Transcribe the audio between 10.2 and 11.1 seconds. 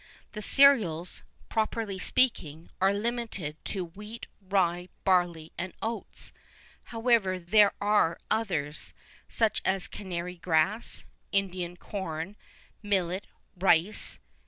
grass,